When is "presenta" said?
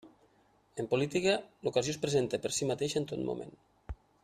2.07-2.41